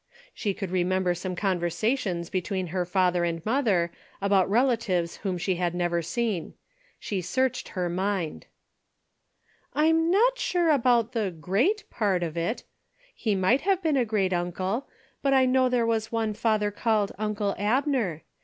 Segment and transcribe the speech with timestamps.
[0.33, 5.57] She could remember some conversations be tween her father and mother about relatives whom she
[5.57, 6.55] had never seen.
[6.99, 8.47] She searched her mind."
[9.75, 12.63] I'm not sure about the' great' part of it.
[13.13, 14.87] He might have been a great uncle,
[15.21, 18.23] but I know there was one father called uncle Abner.